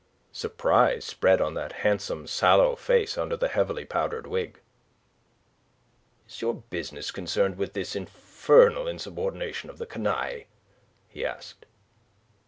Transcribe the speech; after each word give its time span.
Surprise 0.31 1.05
spread 1.05 1.39
on 1.39 1.53
that 1.53 1.71
handsome, 1.85 2.25
sallow 2.25 2.75
face 2.75 3.19
under 3.19 3.37
the 3.37 3.49
heavily 3.49 3.85
powdered 3.85 4.25
wig. 4.25 4.59
"Is 6.27 6.41
your 6.41 6.55
business 6.55 7.11
concerned 7.11 7.55
with 7.55 7.73
this 7.73 7.95
infernal 7.95 8.87
insubordination 8.87 9.69
of 9.69 9.77
the 9.77 9.85
canaille?" 9.85 10.45
he 11.07 11.23
asked. 11.23 11.67